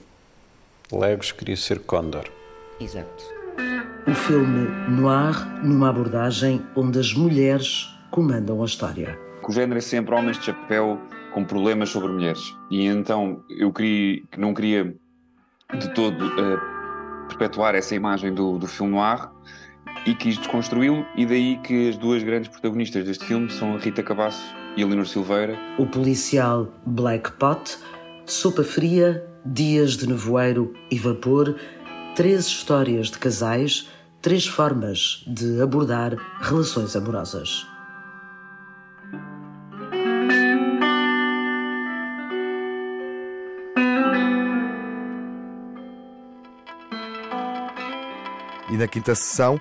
[0.91, 2.29] Legos queria ser Condor.
[2.79, 3.23] Exato.
[4.27, 9.17] Filme noir numa abordagem onde as mulheres comandam a história.
[9.47, 10.99] O género é sempre homens de chapéu
[11.34, 12.55] com problemas sobre mulheres.
[12.69, 14.95] E então eu queria, não queria
[15.77, 19.27] de todo uh, perpetuar essa imagem do, do filme noir
[20.05, 24.03] e quis desconstruí-lo, e daí que as duas grandes protagonistas deste filme são a Rita
[24.03, 24.43] Cabasso
[24.77, 25.57] e a Leonor Silveira.
[25.77, 27.77] O policial Black Pot,
[28.25, 31.55] Sopa Fria, Dias de Nevoeiro e Vapor,
[32.15, 33.89] três histórias de casais,
[34.21, 37.65] três formas de abordar relações amorosas.
[48.69, 49.60] E na quinta sessão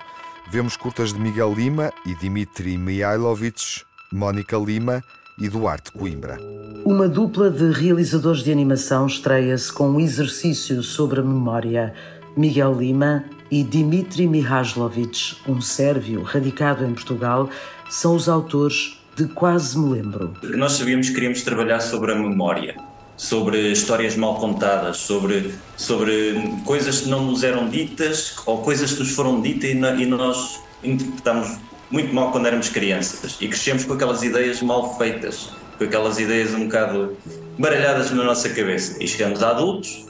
[0.51, 5.03] vemos curtas de Miguel Lima e Dimitri Mihailovich, Mónica Lima
[5.39, 6.37] e Duarte Coimbra.
[6.85, 11.93] Uma dupla de realizadores de animação estreia-se com um exercício sobre a memória.
[12.37, 17.49] Miguel Lima e Dimitri Mihajlovic, um sérvio radicado em Portugal,
[17.89, 20.33] são os autores de Quase Me Lembro.
[20.41, 22.77] Nós sabíamos que queríamos trabalhar sobre a memória,
[23.17, 28.99] sobre histórias mal contadas, sobre, sobre coisas que não nos eram ditas ou coisas que
[28.99, 31.57] nos foram ditas e, e nós interpretamos
[31.91, 36.53] muito mal quando éramos crianças e crescemos com aquelas ideias mal feitas, com aquelas ideias
[36.53, 37.17] um bocado
[37.59, 38.95] baralhadas na nossa cabeça.
[39.03, 40.05] E chegamos a adultos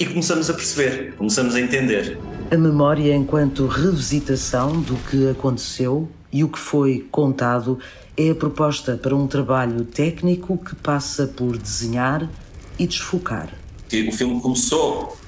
[0.00, 2.18] e começamos a perceber, começamos a entender.
[2.48, 7.78] A memória enquanto revisitação do que aconteceu e o que foi contado
[8.16, 12.30] é a proposta para um trabalho técnico que passa por desenhar
[12.78, 13.48] e desfocar.
[13.92, 15.18] O filme começou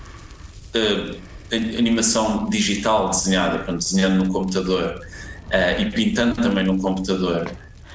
[0.76, 1.16] uh,
[1.76, 5.00] animação digital desenhada, portanto, desenhando no computador
[5.46, 7.50] uh, e pintando também no computador.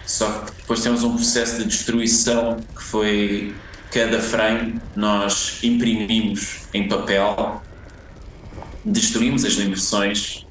[0.05, 3.55] Só que depois temos um processo de destruição que foi
[3.89, 7.61] cada frame nós imprimimos em papel,
[8.83, 10.45] destruímos as impressões,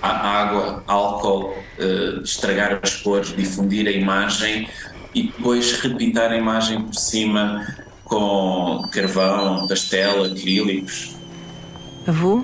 [0.00, 4.68] a água, álcool, uh, estragar as cores, difundir a imagem
[5.14, 7.66] e depois repintar a imagem por cima
[8.04, 11.16] com carvão, pastel, acrílicos.
[12.06, 12.42] Avô?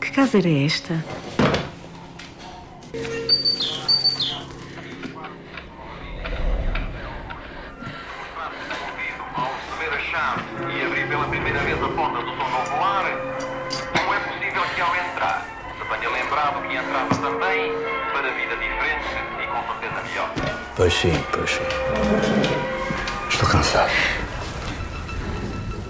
[0.00, 1.04] Que casa era esta?
[15.90, 17.72] Tenha lembrado que entrava também
[18.12, 19.06] para vida diferente
[19.42, 20.30] e com certeza melhor?
[20.76, 21.62] Pois sim, pois sim.
[23.28, 23.90] Estou cansado.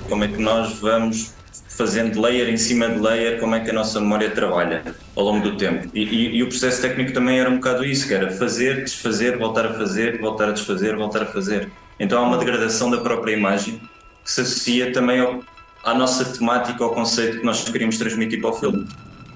[0.08, 1.34] Como é que nós vamos
[1.68, 4.82] fazendo layer em cima de layer, como é que a nossa memória trabalha
[5.16, 5.88] ao longo do tempo.
[5.94, 9.38] E, e, e, o processo técnico também era um bocado isso, que era fazer, desfazer,
[9.38, 11.70] voltar a fazer, voltar a desfazer, voltar a fazer.
[11.98, 13.80] Então há uma degradação da própria imagem
[14.22, 15.40] que se associa também ao,
[15.82, 18.86] à nossa temática, ao conceito que nós queríamos transmitir para o filme.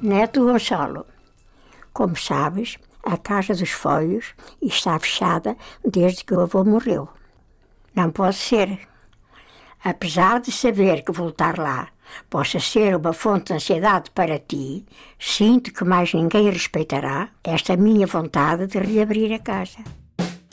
[0.05, 1.07] Neto Gonçalo,
[1.91, 7.09] como sabes, a Casa dos Folhos está fechada desde que o avô morreu.
[7.97, 8.81] Não pode ser.
[9.83, 11.89] Apesar de saber que voltar lá
[12.29, 14.85] possa ser uma fonte de ansiedade para ti,
[15.19, 19.79] sinto que mais ninguém respeitará esta minha vontade de reabrir a casa.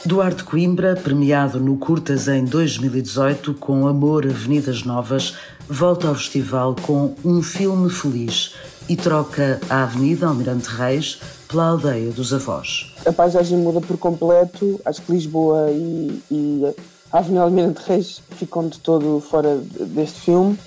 [0.05, 5.37] Duarte Coimbra, premiado no Curtas em 2018 com Amor Avenidas Novas,
[5.67, 8.55] volta ao festival com um filme feliz
[8.91, 12.93] e troca a Avenida Almirante Reis pela Aldeia dos Avós.
[13.05, 16.61] A paisagem muda por completo, acho que Lisboa e, e
[17.09, 20.59] a Avenida Almirante Reis ficam de todo fora deste filme.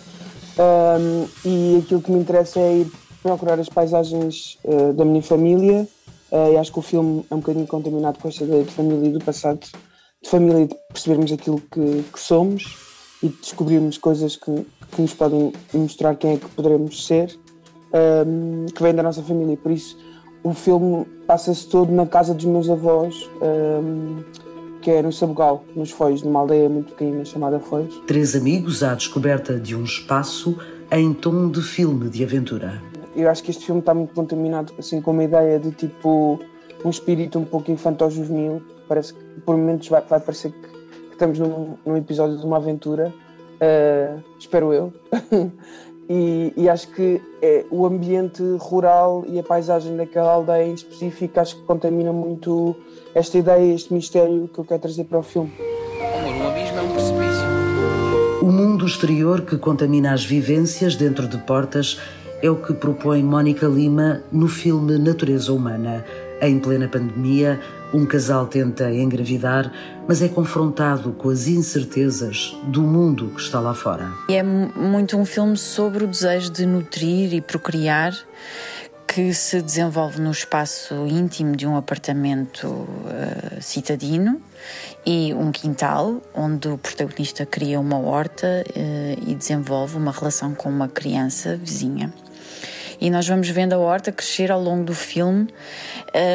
[0.56, 5.86] Um, e aquilo que me interessa é ir procurar as paisagens uh, da minha família.
[6.32, 9.06] Uh, e acho que o filme é um bocadinho contaminado com esta ideia de família
[9.06, 9.60] e do passado,
[10.22, 12.74] de família e de percebermos aquilo que, que somos
[13.22, 17.38] e de descobrirmos coisas que, que, nos podem mostrar quem é que poderemos ser,
[18.26, 19.56] um, que vem da nossa família.
[19.56, 19.96] Por isso,
[20.42, 24.22] o filme passa-se todo na casa dos meus avós, um,
[24.82, 27.88] que é no Sabugal, nos Foz, numa aldeia muito pequena chamada Foz.
[28.06, 30.58] Três amigos à descoberta de um espaço
[30.90, 32.82] em tom de filme de aventura
[33.16, 36.40] eu acho que este filme está muito contaminado assim, com uma ideia de tipo
[36.84, 38.62] um espírito um pouco infantil-juvenil.
[38.88, 42.56] Parece que por momentos vai, vai parecer que, que estamos num, num, episódio de uma
[42.56, 43.12] aventura,
[43.54, 44.92] uh, espero eu.
[46.08, 51.40] e, e, acho que é, o ambiente rural e a paisagem daquela aldeia em específico
[51.40, 52.76] acho que contamina muito
[53.14, 55.52] esta ideia, este mistério que eu quero trazer para o filme.
[56.18, 57.44] Amor, um abismo é um precipício.
[58.42, 61.98] O mundo exterior que contamina as vivências dentro de portas
[62.42, 66.04] é o que propõe Mónica Lima no filme Natureza Humana.
[66.40, 67.60] Em plena pandemia,
[67.92, 69.72] um casal tenta engravidar,
[70.06, 74.12] mas é confrontado com as incertezas do mundo que está lá fora.
[74.28, 78.12] É muito um filme sobre o desejo de nutrir e procriar
[79.06, 84.40] que se desenvolve no espaço íntimo de um apartamento uh, citadino
[85.06, 90.68] e um quintal onde o protagonista cria uma horta uh, e desenvolve uma relação com
[90.68, 92.12] uma criança vizinha
[93.00, 95.48] e nós vamos vendo a horta crescer ao longo do filme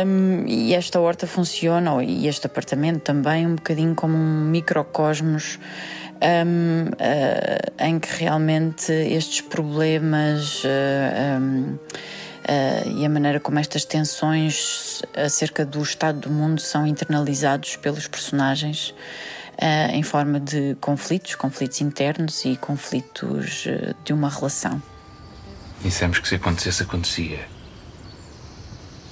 [0.06, 5.60] um, e esta horta funciona, e este apartamento também, um bocadinho como um microcosmos
[6.22, 13.86] um, uh, em que realmente estes problemas uh, um, uh, e a maneira como estas
[13.86, 18.93] tensões acerca do estado do mundo são internalizados pelos personagens
[19.91, 23.67] em forma de conflitos, conflitos internos e conflitos
[24.06, 24.82] de uma relação.
[25.82, 27.48] Dissemos que se acontecesse, acontecia.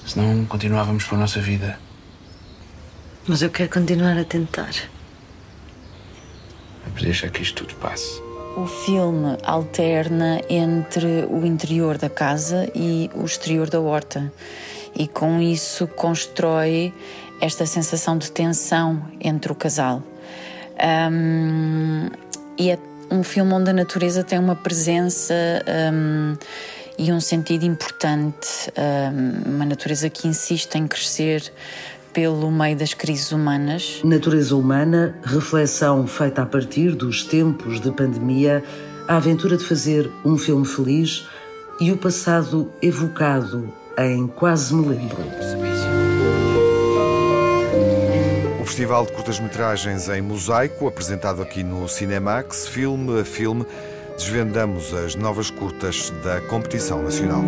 [0.06, 1.78] Senão continuávamos com a nossa vida.
[3.26, 4.70] Mas eu quero continuar a tentar.
[6.84, 8.20] Vamos deixar que isto tudo passe.
[8.56, 14.32] O filme alterna entre o interior da casa e o exterior da horta,
[14.94, 16.92] e com isso constrói
[17.40, 20.02] esta sensação de tensão entre o casal.
[21.12, 22.08] Um,
[22.56, 22.78] e é
[23.10, 25.34] um filme onde a natureza tem uma presença
[25.92, 26.36] um,
[26.98, 31.52] e um sentido importante, um, uma natureza que insiste em crescer
[32.12, 34.00] pelo meio das crises humanas.
[34.02, 38.64] Natureza humana, reflexão feita a partir dos tempos de pandemia,
[39.06, 41.26] a aventura de fazer um filme feliz
[41.80, 45.67] e o passado evocado em Quase Me Lembro.
[48.78, 53.66] Festival de Curtas-Metragens em Mosaico, apresentado aqui no Cinemax, filme a filme,
[54.16, 57.42] desvendamos as novas curtas da competição nacional.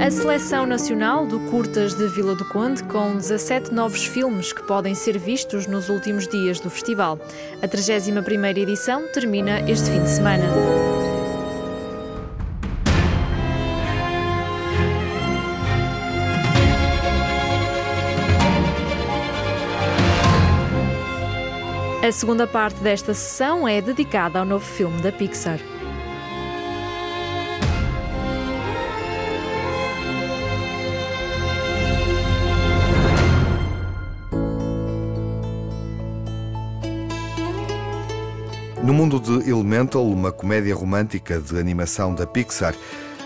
[0.00, 4.94] A seleção nacional do Curtas de Vila do Conde, com 17 novos filmes que podem
[4.94, 7.18] ser vistos nos últimos dias do festival.
[7.60, 11.01] A 31ª edição termina este fim de semana.
[22.12, 25.58] A segunda parte desta sessão é dedicada ao novo filme da Pixar.
[38.84, 42.74] No mundo de Elemental, uma comédia romântica de animação da Pixar,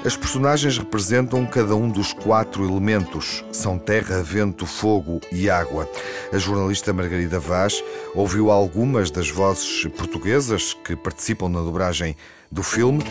[0.07, 5.91] as personagens representam cada um dos quatro elementos: são terra, vento, fogo e água.
[6.33, 7.83] A jornalista Margarida Vaz
[8.15, 12.17] ouviu algumas das vozes portuguesas que participam na dobragem
[12.53, 13.03] do filme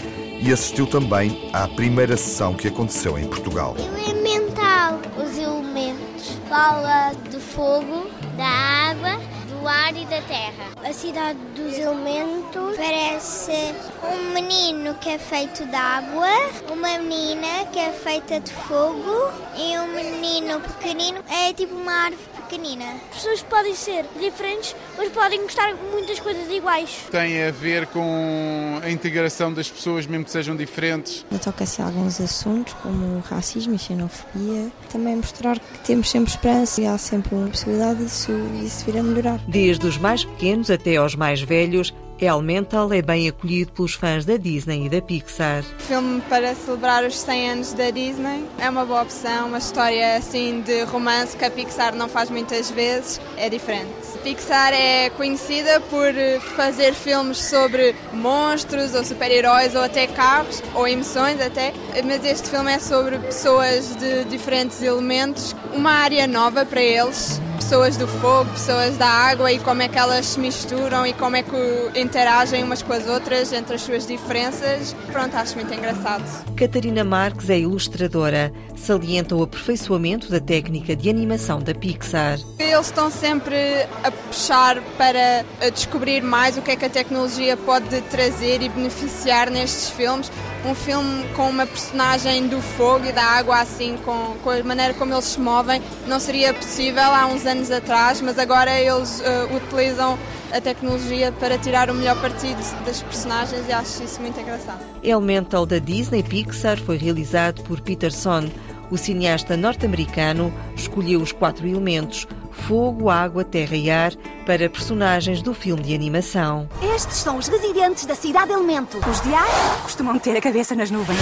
[0.42, 3.76] e assistiu também à primeira sessão que aconteceu em Portugal.
[3.78, 6.40] Elemental, os elementos.
[6.48, 9.20] Fala do fogo, da água,
[9.66, 10.70] do ar e da terra.
[10.88, 13.74] A cidade dos elementos parece
[14.04, 16.28] um menino que é feito de água,
[16.72, 22.35] uma menina que é feita de fogo e um menino pequenino é tipo uma árvore
[22.46, 22.86] pequenina.
[23.10, 27.06] As pessoas podem ser diferentes, mas podem gostar de muitas coisas iguais.
[27.12, 31.26] Tem a ver com a integração das pessoas, mesmo que sejam diferentes.
[31.44, 34.72] Toca-se alguns assuntos, como racismo e xenofobia.
[34.92, 39.04] Também mostrar que temos sempre esperança e há sempre uma possibilidade disso, disso vir a
[39.04, 39.40] melhorar.
[39.48, 44.38] Desde os mais pequenos até aos mais velhos, Elemental é bem acolhido pelos fãs da
[44.38, 45.64] Disney e da Pixar.
[45.80, 50.62] Filme para celebrar os 100 anos da Disney é uma boa opção, uma história assim
[50.62, 53.92] de romance que a Pixar não faz muitas vezes, é diferente.
[54.16, 56.14] A Pixar é conhecida por
[56.56, 61.74] fazer filmes sobre monstros ou super-heróis ou até carros ou emoções até,
[62.06, 67.98] mas este filme é sobre pessoas de diferentes elementos, uma área nova para eles pessoas
[67.98, 71.42] do fogo, pessoas da água e como é que elas se misturam e como é
[71.42, 74.96] que interagem umas com as outras entre as suas diferenças.
[75.12, 76.24] Pronto, acho muito engraçado.
[76.56, 78.54] Catarina Marques é ilustradora.
[78.76, 82.40] Salienta o aperfeiçoamento da técnica de animação da Pixar.
[82.60, 83.56] Eles estão sempre
[84.04, 89.50] a puxar para descobrir mais o que é que a tecnologia pode trazer e beneficiar
[89.50, 90.32] nestes filmes
[90.66, 94.94] um filme com uma personagem do fogo e da água, assim, com, com a maneira
[94.96, 99.56] como eles se movem, não seria possível há uns anos atrás, mas agora eles uh,
[99.56, 100.18] utilizam
[100.52, 104.80] a tecnologia para tirar o melhor partido das personagens e acho isso muito engraçado.
[105.04, 108.50] Elemental da Disney Pixar foi realizado por Peterson.
[108.90, 114.14] O cineasta norte-americano escolheu os quatro elementos fogo, água, terra e ar
[114.46, 116.68] para personagens do filme de animação.
[116.96, 118.98] Estes são os residentes da cidade Elemento.
[119.10, 121.20] Os de ar costumam ter a cabeça nas nuvens.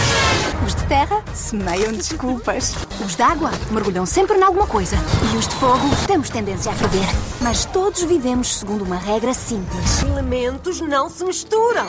[0.65, 2.75] Os de terra semeiam desculpas.
[3.03, 4.95] Os de água mergulham sempre em alguma coisa.
[5.33, 7.07] E os de fogo temos tendência a ferver.
[7.41, 10.03] Mas todos vivemos segundo uma regra simples.
[10.03, 11.87] Elementos não se misturam.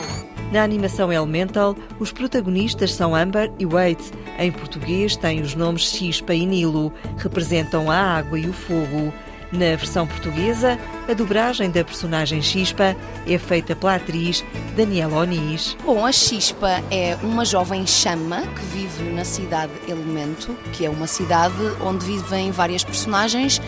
[0.51, 4.11] Na animação Elemental, os protagonistas são Amber e Wade.
[4.37, 9.13] Em português, têm os nomes Chispa e Nilo, representam a água e o fogo.
[9.55, 12.93] Na versão portuguesa, a dobragem da personagem Chispa
[13.25, 14.43] é feita pela atriz
[14.75, 15.77] Daniela Onis.
[15.81, 21.07] Bom, a Chispa é uma jovem chama que vive na cidade Elemento, que é uma
[21.07, 23.61] cidade onde vivem várias personagens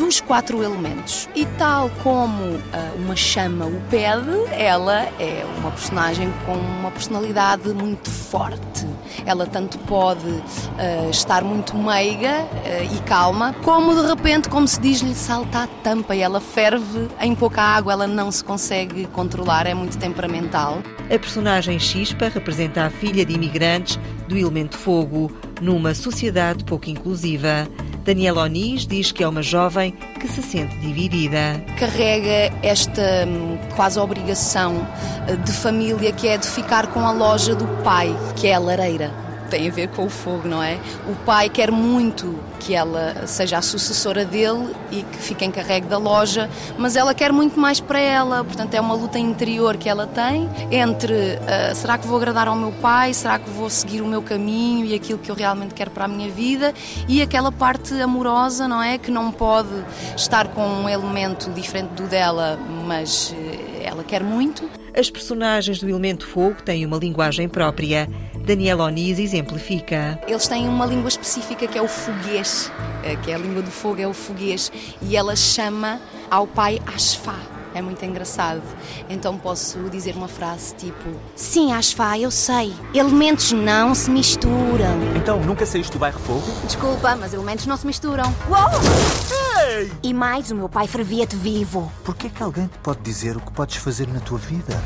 [0.00, 1.28] dos quatro elementos.
[1.34, 2.60] E tal como uh,
[2.96, 8.86] uma chama o pede, ela é uma personagem com uma personalidade muito forte.
[9.26, 14.80] Ela tanto pode uh, estar muito meiga uh, e calma, como de repente, como se
[14.80, 19.06] diz, lhe salta a tampa e ela ferve em pouca água, ela não se consegue
[19.08, 20.78] controlar, é muito temperamental.
[21.04, 25.30] A personagem Chispa representa a filha de imigrantes do elemento fogo,
[25.60, 27.68] numa sociedade pouco inclusiva.
[28.04, 31.62] Daniela Onis diz que é uma jovem que se sente dividida.
[31.78, 34.86] Carrega esta hum, quase obrigação
[35.28, 38.58] eh, de família que é de ficar com a loja do pai, que é a
[38.58, 40.78] lareira tem a ver com o fogo, não é?
[41.08, 45.98] O pai quer muito que ela seja a sucessora dele e que fique encarregue da
[45.98, 46.48] loja,
[46.78, 50.48] mas ela quer muito mais para ela, portanto é uma luta interior que ela tem
[50.70, 54.22] entre uh, será que vou agradar ao meu pai, será que vou seguir o meu
[54.22, 56.72] caminho e aquilo que eu realmente quero para a minha vida
[57.08, 58.98] e aquela parte amorosa, não é?
[58.98, 59.84] Que não pode
[60.16, 63.34] estar com um elemento diferente do dela, mas
[63.82, 64.68] ela quer muito.
[64.96, 68.08] As personagens do Elemento Fogo têm uma linguagem própria.
[68.44, 70.18] Daniela Onis exemplifica.
[70.26, 72.72] Eles têm uma língua específica que é o foguês,
[73.04, 74.72] eh, que é a língua do fogo, é o foguês,
[75.02, 76.00] e ela chama
[76.30, 77.59] ao pai Ashfá.
[77.74, 78.62] É muito engraçado.
[79.08, 82.74] Então posso dizer uma frase tipo: Sim, Ashfá, eu sei.
[82.94, 84.98] Elementos não se misturam.
[85.16, 86.46] Então, nunca saíste do bairro Fogo?
[86.64, 88.24] Desculpa, mas elementos não se misturam.
[88.48, 89.68] Uou!
[89.68, 89.92] Ei!
[90.02, 91.90] E mais, o meu pai fervia-te vivo.
[92.04, 94.80] Por que é que alguém te pode dizer o que podes fazer na tua vida?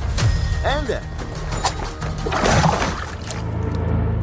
[0.65, 1.03] Anda!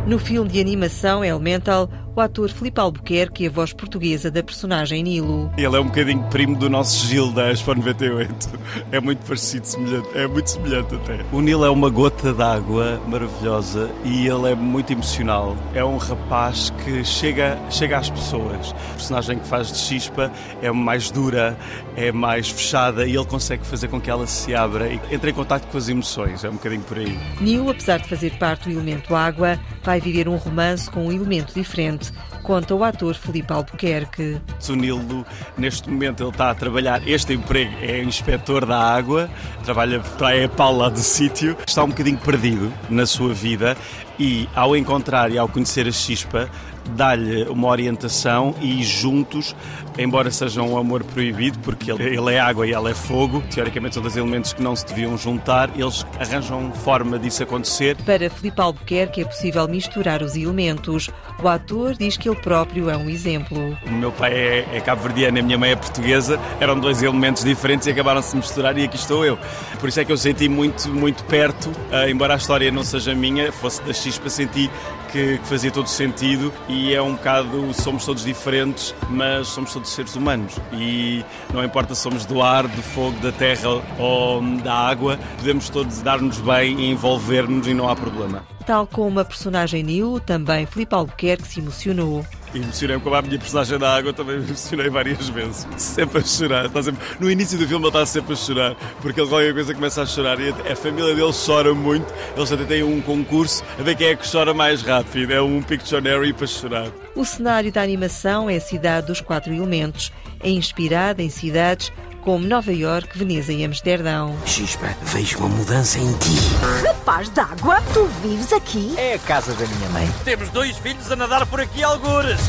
[0.05, 5.03] No filme de animação Elemental, o ator Filipe Albuquerque e a voz portuguesa da personagem
[5.03, 5.51] Nilo.
[5.57, 8.49] Ele é um bocadinho primo do nosso Gil da Expo 98.
[8.91, 11.19] É muito parecido, semelhante, é muito semelhante até.
[11.31, 15.55] O Nilo é uma gota d'água maravilhosa e ele é muito emocional.
[15.73, 18.73] É um rapaz que chega, chega às pessoas.
[18.91, 20.31] A personagem que faz de Chispa
[20.61, 21.57] é mais dura,
[21.95, 25.33] é mais fechada e ele consegue fazer com que ela se abra e entre em
[25.33, 26.43] contato com as emoções.
[26.43, 27.17] É um bocadinho por aí.
[27.39, 31.53] Nilo, apesar de fazer parte do elemento água, vai viver um romance com um elemento
[31.53, 32.00] diferente
[32.43, 34.41] conta o ator Felipe Albuquerque.
[34.69, 39.29] O neste momento, ele está a trabalhar, este emprego é inspetor da água,
[39.63, 43.77] trabalha para a EPAL lá do sítio, está um bocadinho perdido na sua vida
[44.19, 46.49] e, ao encontrar e ao conhecer a Chispa,
[46.91, 49.55] dá-lhe uma orientação e juntos,
[49.97, 54.03] embora seja um amor proibido, porque ele é água e ela é fogo, teoricamente são
[54.03, 57.95] dois elementos que não se deviam juntar, eles arranjam forma disso acontecer.
[58.05, 61.09] Para Filipe Albuquerque é possível misturar os elementos.
[61.41, 63.77] O ator diz que ele próprio é um exemplo.
[63.85, 67.43] O meu pai é, é cabo-verdiano e a minha mãe é portuguesa, eram dois elementos
[67.43, 69.37] diferentes e acabaram-se de misturar e aqui estou eu.
[69.79, 73.15] Por isso é que eu senti muito, muito perto, uh, embora a história não seja
[73.15, 74.69] minha, fosse da Chispa, senti
[75.11, 79.89] que, que fazia todo sentido e é um bocado, somos todos diferentes, mas somos todos
[79.89, 81.23] seres humanos e
[81.53, 83.69] não importa se somos do ar, do fogo, da terra
[83.99, 88.43] ou da água, podemos todos dar-nos bem e envolver-nos e não há problema.
[88.65, 93.77] Tal como a personagem Nilo, também Filipe Albuquerque se emocionou emocionei-me como a minha personagem
[93.77, 95.67] da água, também me emocionei várias vezes.
[95.77, 96.65] Sempre a chorar.
[96.65, 97.01] Está sempre...
[97.19, 100.05] No início do filme ele está sempre a chorar, porque ele qualquer coisa começa a
[100.05, 102.13] chorar e a família dele chora muito.
[102.35, 105.31] Eles até têm um concurso a ver quem é que chora mais rápido.
[105.31, 106.87] É um Pictionary para chorar.
[107.15, 110.11] O cenário da animação é a cidade dos quatro elementos.
[110.39, 111.91] É inspirada em cidades
[112.21, 114.35] como Nova York, Veneza e Amsterdão.
[114.45, 116.37] Chispa, vejo uma mudança em ti.
[116.85, 118.93] Rapaz d'água, tu vives aqui?
[118.97, 120.09] É a casa da minha mãe.
[120.23, 122.39] Temos dois filhos a nadar por aqui, algures.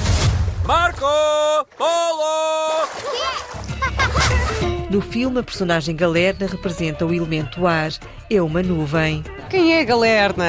[0.65, 1.07] Marco!
[1.77, 2.87] Polo!
[4.93, 7.91] No filme, a personagem Galerna representa o elemento ar.
[8.31, 9.25] É uma nuvem.
[9.49, 10.45] Quem é a Galerna?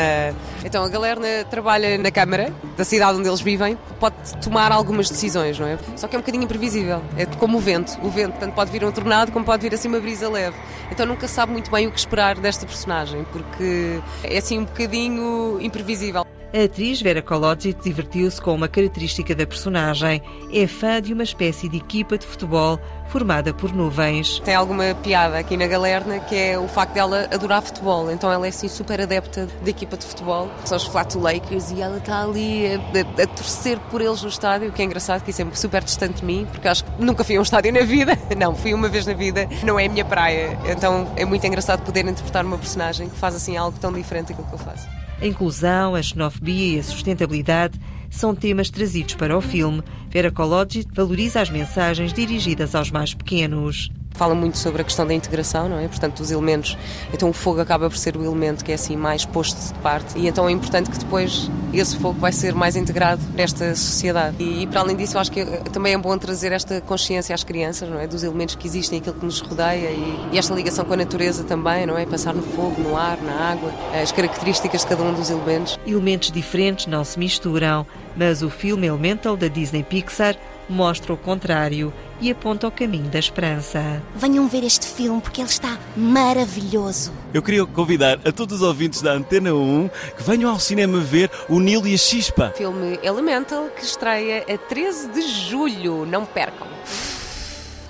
[0.65, 5.57] Então, a Galerna trabalha na Câmara da cidade onde eles vivem, pode tomar algumas decisões,
[5.57, 5.77] não é?
[5.95, 7.01] Só que é um bocadinho imprevisível.
[7.15, 7.97] É como o vento.
[8.03, 10.57] O vento tanto pode vir um tornado como pode vir assim uma brisa leve.
[10.91, 15.57] Então nunca sabe muito bem o que esperar desta personagem, porque é assim um bocadinho
[15.61, 16.25] imprevisível.
[16.53, 20.21] A atriz Vera Kolodzik divertiu-se com uma característica da personagem.
[20.53, 24.39] É fã de uma espécie de equipa de futebol formada por nuvens.
[24.41, 28.11] Tem alguma piada aqui na Galerna que é o facto dela adorar futebol.
[28.11, 30.47] Então ela é assim super adepta da equipa de futebol.
[30.63, 34.29] São os Flat Lakers e ela está ali a, a, a, torcer por eles no
[34.29, 37.23] estádio, o que é engraçado, que é super distante de mim, porque acho que nunca
[37.23, 38.15] fui a um estádio na vida.
[38.37, 40.57] Não, fui uma vez na vida, não é a minha praia.
[40.65, 44.47] Então é muito engraçado poder interpretar uma personagem que faz assim algo tão diferente daquilo
[44.47, 45.02] que eu faço.
[45.23, 49.81] A inclusão, a xenofobia e a sustentabilidade são temas trazidos para o filme.
[50.09, 55.13] Vera Kolodji valoriza as mensagens dirigidas aos mais pequenos fala muito sobre a questão da
[55.13, 55.87] integração, não é?
[55.87, 56.77] Portanto, os elementos.
[57.13, 60.17] Então, o fogo acaba por ser o elemento que é assim mais posto de parte,
[60.17, 64.35] e então é importante que depois esse fogo vai ser mais integrado nesta sociedade.
[64.39, 67.43] E, e para além disso, eu acho que também é bom trazer esta consciência às
[67.43, 68.07] crianças, não é?
[68.07, 71.43] Dos elementos que existem, aquilo que nos rodeia e, e esta ligação com a natureza
[71.43, 72.05] também, não é?
[72.05, 75.79] Passar no fogo, no ar, na água, as características de cada um dos elementos.
[75.85, 77.85] Elementos diferentes não se misturam,
[78.15, 80.35] mas o filme Elemental da Disney Pixar
[80.69, 84.01] mostra o contrário e aponta o caminho da esperança.
[84.15, 87.11] Venham ver este filme porque ele está maravilhoso.
[87.33, 91.29] Eu queria convidar a todos os ouvintes da Antena 1 que venham ao cinema ver
[91.49, 92.53] o Nilo e a Chispa.
[92.55, 96.05] Filme Elemental que estreia a 13 de julho.
[96.05, 96.67] Não percam.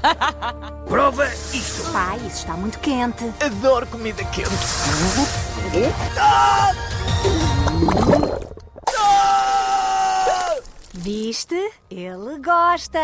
[0.88, 1.92] Prova isto.
[1.92, 3.32] Pai, isso está muito quente.
[3.40, 4.50] Adoro comida quente.
[11.04, 11.70] Viste?
[11.92, 12.98] Ele gosta.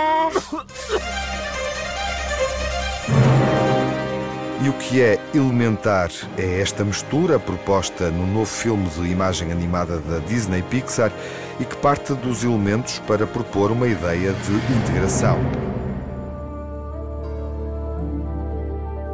[4.63, 9.99] E o que é elementar é esta mistura proposta no novo filme de imagem animada
[9.99, 11.11] da Disney Pixar
[11.59, 15.37] e que parte dos elementos para propor uma ideia de integração.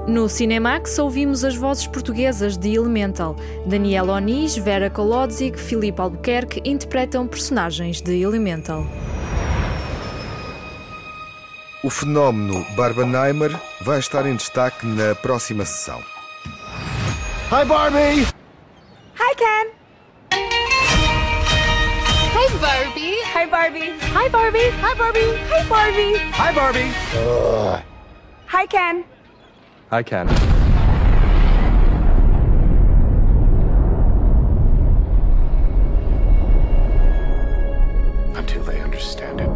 [0.07, 3.35] No Cinemax ouvimos as vozes portuguesas de Elemental.
[3.65, 8.85] Daniela Onis, Vera Kolodzic, Filipe Albuquerque interpretam personagens de Elemental.
[11.83, 16.03] O fenómeno Barbenheimer vai estar em destaque na próxima sessão.
[17.51, 18.27] Hi, Barbie!
[19.19, 19.71] Hi, Ken.
[22.31, 23.15] Hi, Barbie.
[23.33, 23.93] Hi, Barbie.
[24.13, 24.71] Hi, Barbie.
[24.81, 25.35] Hi, Barbie.
[25.49, 26.17] Hi, Barbie.
[26.37, 26.91] Hi, Barbie!
[28.47, 29.14] Hi, Ken.
[29.91, 30.27] I can.
[38.35, 39.49] Until they understand it.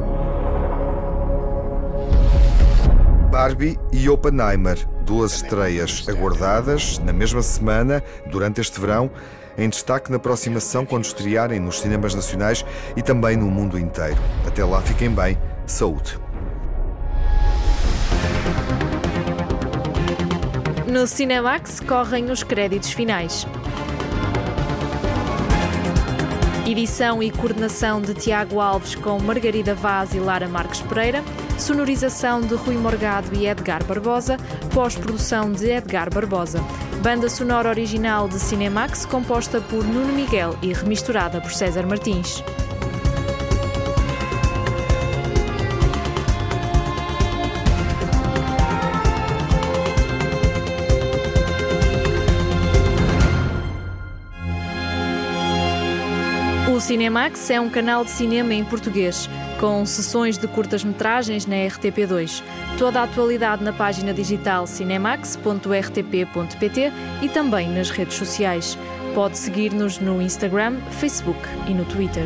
[3.32, 9.10] Barbie e Oppenheimer, duas estreias aguardadas na mesma semana, durante este verão,
[9.58, 12.64] em destaque na próxima sessão quando estrearem nos cinemas nacionais
[12.96, 14.18] e também no mundo inteiro.
[14.48, 15.38] Até lá, fiquem bem.
[15.66, 16.29] Saúde.
[20.90, 23.46] No Cinemax correm os créditos finais.
[26.66, 31.24] Edição e coordenação de Tiago Alves com Margarida Vaz e Lara Marques Pereira.
[31.60, 34.38] Sonorização de Rui Morgado e Edgar Barbosa.
[34.74, 36.60] Pós-produção de Edgar Barbosa.
[37.04, 42.44] Banda sonora original de Cinemax composta por Nuno Miguel e remisturada por César Martins.
[56.90, 59.30] Cinemax é um canal de cinema em português,
[59.60, 62.42] com sessões de curtas-metragens na RTP2.
[62.80, 68.76] Toda a atualidade na página digital cinemax.rtp.pt e também nas redes sociais.
[69.14, 72.26] Pode seguir-nos no Instagram, Facebook e no Twitter.